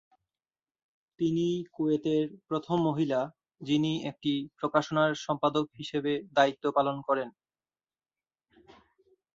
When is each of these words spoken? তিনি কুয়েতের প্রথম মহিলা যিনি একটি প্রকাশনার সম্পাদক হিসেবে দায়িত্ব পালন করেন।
তিনি 1.19 1.45
কুয়েতের 1.73 2.25
প্রথম 2.47 2.77
মহিলা 2.87 3.21
যিনি 3.61 3.91
একটি 4.05 4.31
প্রকাশনার 4.59 5.11
সম্পাদক 5.25 5.65
হিসেবে 5.79 6.11
দায়িত্ব 6.33 6.63
পালন 6.71 6.97
করেন। 7.07 7.29